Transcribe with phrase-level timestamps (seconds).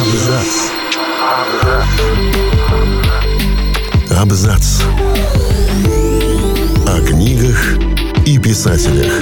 [0.00, 0.52] Абзац.
[4.10, 4.82] Абзац.
[6.86, 7.78] О книгах
[8.26, 9.12] и писателях.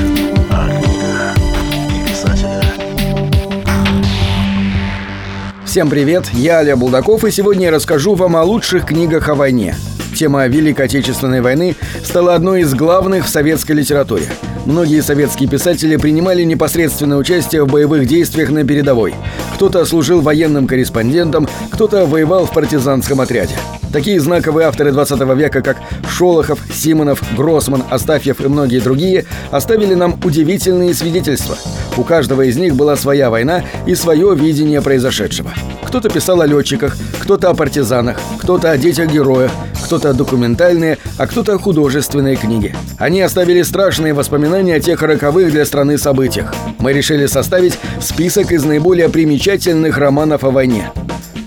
[5.65, 9.77] Всем привет, я Аля Булдаков, и сегодня я расскажу вам о лучших книгах о войне.
[10.19, 14.25] Тема Великой Отечественной войны стала одной из главных в советской литературе.
[14.67, 19.15] Многие советские писатели принимали непосредственное участие в боевых действиях на передовой.
[19.55, 23.55] Кто-то служил военным корреспондентом, кто-то воевал в партизанском отряде.
[23.93, 25.77] Такие знаковые авторы 20 века, как
[26.11, 31.57] Шолохов, Симонов, Гроссман, Астафьев и многие другие, оставили нам удивительные свидетельства.
[31.97, 35.53] У каждого из них была своя война и свое видение произошедшего.
[35.85, 39.53] Кто-то писал о летчиках, кто-то о партизанах, кто-то о детях-героях,
[39.89, 42.77] кто-то документальные, а кто-то художественные книги.
[42.99, 46.55] Они оставили страшные воспоминания о тех роковых для страны событиях.
[46.79, 50.91] Мы решили составить список из наиболее примечательных романов о войне.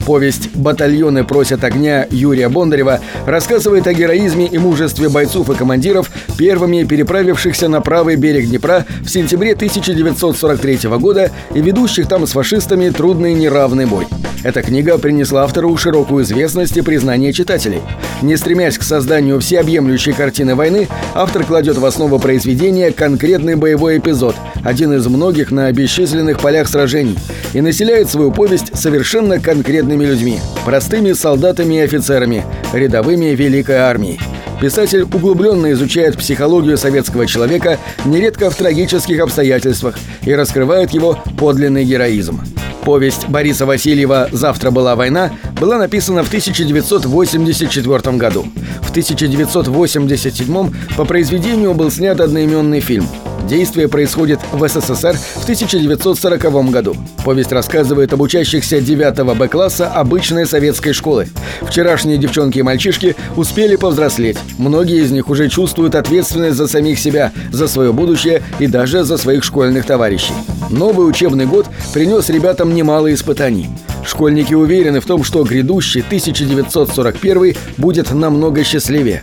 [0.07, 6.83] Повесть «Батальоны просят огня» Юрия Бондарева рассказывает о героизме и мужестве бойцов и командиров, первыми
[6.83, 13.35] переправившихся на правый берег Днепра в сентябре 1943 года и ведущих там с фашистами трудный
[13.35, 14.07] неравный бой.
[14.43, 17.81] Эта книга принесла автору широкую известность и признание читателей.
[18.23, 24.35] Не стремясь к созданию всеобъемлющей картины войны, автор кладет в основу произведения конкретный боевой эпизод,
[24.63, 27.17] один из многих на бесчисленных полях сражений,
[27.53, 34.19] и населяет свою повесть совершенно конкретными людьми, простыми солдатами и офицерами, рядовыми Великой Армии.
[34.59, 42.41] Писатель углубленно изучает психологию советского человека, нередко в трагических обстоятельствах, и раскрывает его подлинный героизм.
[42.83, 48.45] Повесть Бориса Васильева «Завтра была война» была написана в 1984 году.
[48.81, 53.07] В 1987 по произведению был снят одноименный фильм–
[53.47, 56.95] Действие происходит в СССР в 1940 году.
[57.25, 61.27] Повесть рассказывает об учащихся 9 Б-класса обычной советской школы.
[61.61, 64.37] Вчерашние девчонки и мальчишки успели повзрослеть.
[64.57, 69.17] Многие из них уже чувствуют ответственность за самих себя, за свое будущее и даже за
[69.17, 70.33] своих школьных товарищей.
[70.69, 73.69] Новый учебный год принес ребятам немало испытаний.
[74.05, 79.21] Школьники уверены в том, что грядущий 1941 будет намного счастливее.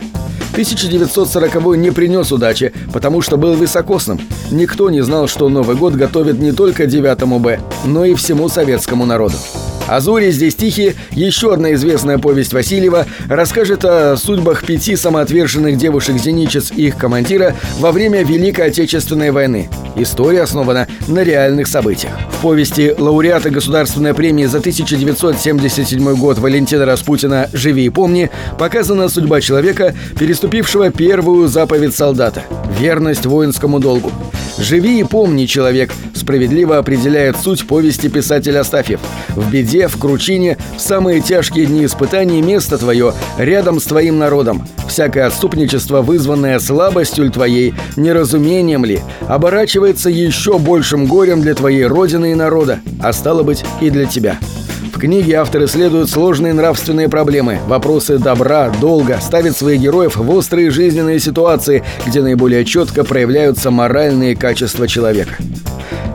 [0.59, 4.19] 1940 не принес удачи, потому что был высокосным.
[4.51, 9.05] Никто не знал, что Новый год готовит не только 9 Б, но и всему советскому
[9.05, 9.37] народу.
[9.87, 16.87] «Азури здесь тихие»– еще одна известная повесть Васильева, расскажет о судьбах пяти самоотверженных девушек-зеничец и
[16.87, 19.69] их командира во время Великой Отечественной войны.
[19.99, 22.13] История основана на реальных событиях.
[22.31, 29.41] В повести лауреата Государственной премии за 1977 год Валентина Распутина «Живи и помни» показана судьба
[29.41, 32.43] человека, переступившего первую заповедь солдата–
[32.79, 34.09] верность воинскому долгу.
[34.57, 39.01] «Живи и помни, человек», справедливо определяет суть повести писателя Астафьев.
[39.29, 44.65] В беде, в кручине, в самые тяжкие дни испытаний место твое рядом с твоим народом.
[44.89, 52.35] Всякое отступничество, вызванное слабостью твоей, неразумением ли, оборачивается еще большим горем для твоей родины и
[52.35, 54.39] народа, а стало быть и для тебя.
[54.91, 60.71] В книге автор исследует сложные нравственные проблемы, вопросы добра, долга, ставит своих героев в острые
[60.71, 65.35] жизненные ситуации, где наиболее четко проявляются моральные качества человека.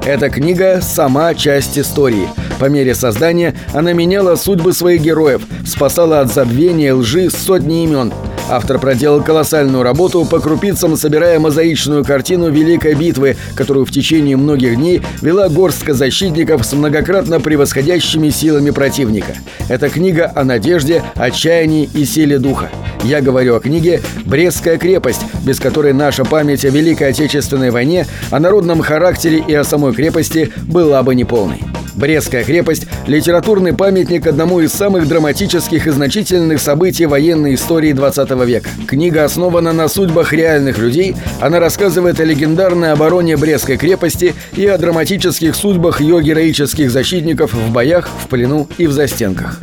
[0.05, 2.29] Эта книга– сама часть истории.
[2.59, 8.13] По мере создания она меняла судьбы своих героев, спасала от забвения лжи сотни имен–
[8.49, 14.77] Автор проделал колоссальную работу, по крупицам собирая мозаичную картину Великой битвы, которую в течение многих
[14.77, 19.35] дней вела горстка защитников с многократно превосходящими силами противника.
[19.69, 22.71] Это книга о надежде, отчаянии и силе духа.
[23.03, 28.41] Я говорю о книге «Брестская крепость», без которой наша память о Великой Отечественной войне, о
[28.41, 31.61] народном характере и о самой крепости была бы неполной.
[31.95, 38.69] Брестская крепость– литературный памятник одному из самых драматических и значительных событий военной истории 20 века.
[38.87, 44.77] Книга основана на судьбах реальных людей, она рассказывает о легендарной обороне Брестской крепости и о
[44.77, 49.61] драматических судьбах ее героических защитников в боях, в плену и в застенках.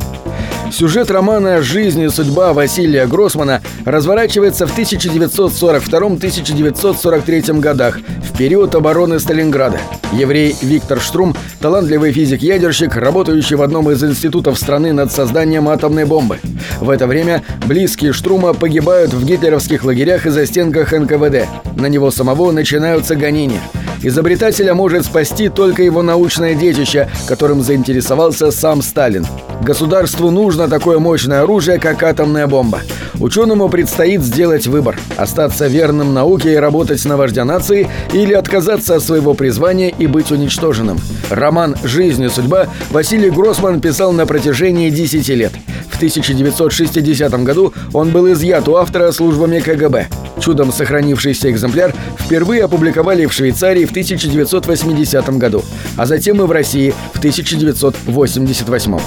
[0.72, 9.78] Сюжет романа «Жизнь и судьба» Василия Гроссмана разворачивается в 1942-1943 годах, в период обороны Сталинграда.
[10.14, 16.38] Еврей Виктор Штрум– талантливый физик-ядерщик, работающий в одном из институтов страны над созданием атомной бомбы.
[16.80, 21.48] В это время близкие Штрума погибают в гитлеровских лагерях и застенках НКВД.
[21.76, 23.60] На него самого начинаются гонения–
[24.02, 29.26] Изобретателя может спасти только его научное детище, которым заинтересовался сам Сталин.
[29.62, 32.80] Государству нужно такое мощное оружие, как атомная бомба.
[33.20, 39.04] Ученому предстоит сделать выбор– остаться верным науке и работать на вождя нации или отказаться от
[39.04, 40.98] своего призвания и быть уничтоженным.
[41.30, 45.52] Роман «Жизнь и судьба» Василий Гроссман писал на протяжении 10 лет.
[45.90, 50.08] В 1960 году он был изъят у автора службами КГБ.
[50.42, 55.64] Чудом сохранившийся экземпляр впервые опубликовали в Швейцарии в 1980 году,
[55.96, 58.98] а затем и в России в 1988.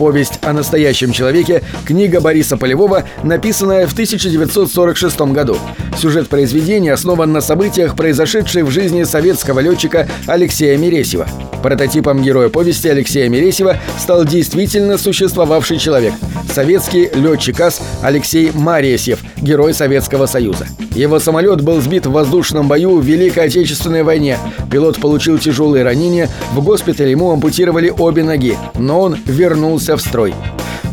[0.00, 5.58] Повесть о настоящем человеке, книга Бориса Полевого, написанная в 1946 году.
[5.98, 11.28] Сюжет произведения основан на событиях, произошедших в жизни советского летчика Алексея Мересева.
[11.62, 16.14] Прототипом героя повести Алексея Мересева стал действительно существовавший человек–
[16.50, 20.66] советский летчик АС Алексей Маресьев, герой Советского Союза.
[20.94, 24.38] Его самолет был сбит в воздушном бою в Великой Отечественной войне.
[24.70, 30.34] Пилот получил тяжелые ранения, в госпитале ему ампутировали обе ноги, но он вернулся в строй.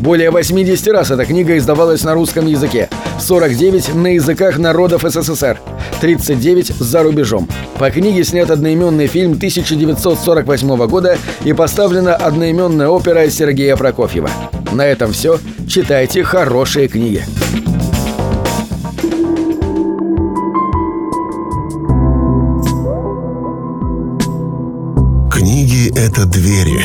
[0.00, 2.88] Более 80 раз эта книга издавалась на русском языке,
[3.20, 5.60] 49 на языках народов СССР,
[6.00, 7.48] 39 за рубежом.
[7.78, 14.30] По книге снят одноименный фильм 1948 года и поставлена одноименная опера Сергея Прокофьева.
[14.72, 15.38] На этом все.
[15.68, 17.24] Читайте хорошие книги.
[25.32, 26.84] Книги— это двери,